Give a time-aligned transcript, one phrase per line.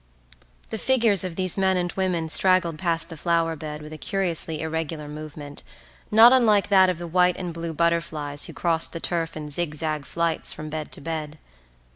[0.71, 4.59] The figures of these men and women straggled past the flower bed with a curiously
[4.61, 5.61] irregular movement
[6.09, 9.75] not unlike that of the white and blue butterflies who crossed the turf in zig
[9.75, 11.37] zag flights from bed to bed.